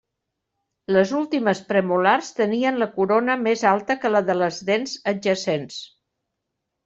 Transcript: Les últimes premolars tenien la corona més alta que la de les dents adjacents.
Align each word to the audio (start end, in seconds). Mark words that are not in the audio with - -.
Les 0.95 1.11
últimes 1.17 1.59
premolars 1.71 2.31
tenien 2.39 2.79
la 2.83 2.87
corona 2.95 3.35
més 3.43 3.63
alta 3.73 3.97
que 4.05 4.11
la 4.13 4.21
de 4.31 4.37
les 4.41 4.59
dents 4.71 4.95
adjacents. 5.13 5.77